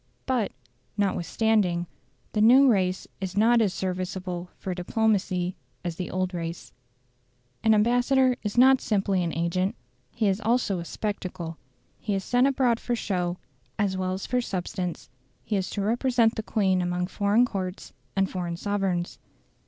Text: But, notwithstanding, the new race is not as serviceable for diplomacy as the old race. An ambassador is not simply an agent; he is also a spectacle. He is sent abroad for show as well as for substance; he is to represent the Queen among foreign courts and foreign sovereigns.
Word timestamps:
But, 0.25 0.51
notwithstanding, 0.97 1.85
the 2.33 2.41
new 2.41 2.67
race 2.67 3.07
is 3.19 3.37
not 3.37 3.61
as 3.61 3.71
serviceable 3.71 4.49
for 4.57 4.73
diplomacy 4.73 5.55
as 5.85 5.97
the 5.97 6.09
old 6.09 6.33
race. 6.33 6.73
An 7.63 7.75
ambassador 7.75 8.35
is 8.41 8.57
not 8.57 8.81
simply 8.81 9.23
an 9.23 9.31
agent; 9.31 9.75
he 10.09 10.27
is 10.27 10.41
also 10.41 10.79
a 10.79 10.85
spectacle. 10.85 11.59
He 11.99 12.15
is 12.15 12.23
sent 12.23 12.47
abroad 12.47 12.79
for 12.79 12.95
show 12.95 13.37
as 13.77 13.95
well 13.95 14.13
as 14.13 14.25
for 14.25 14.41
substance; 14.41 15.07
he 15.43 15.55
is 15.55 15.69
to 15.69 15.83
represent 15.83 16.33
the 16.33 16.41
Queen 16.41 16.81
among 16.81 17.05
foreign 17.05 17.45
courts 17.45 17.93
and 18.15 18.27
foreign 18.27 18.57
sovereigns. 18.57 19.19